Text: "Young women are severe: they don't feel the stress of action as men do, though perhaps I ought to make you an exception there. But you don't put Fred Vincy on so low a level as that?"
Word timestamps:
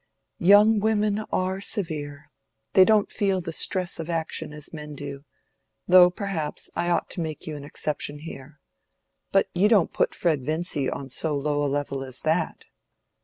"Young 0.39 0.79
women 0.79 1.19
are 1.31 1.61
severe: 1.61 2.31
they 2.73 2.83
don't 2.83 3.11
feel 3.11 3.39
the 3.39 3.53
stress 3.53 3.99
of 3.99 4.09
action 4.09 4.51
as 4.51 4.73
men 4.73 4.95
do, 4.95 5.21
though 5.87 6.09
perhaps 6.09 6.71
I 6.75 6.89
ought 6.89 7.11
to 7.11 7.21
make 7.21 7.45
you 7.45 7.55
an 7.55 7.63
exception 7.63 8.19
there. 8.25 8.59
But 9.31 9.49
you 9.53 9.67
don't 9.69 9.93
put 9.93 10.15
Fred 10.15 10.43
Vincy 10.43 10.89
on 10.89 11.07
so 11.07 11.37
low 11.37 11.63
a 11.63 11.69
level 11.69 12.03
as 12.03 12.21
that?" 12.21 12.65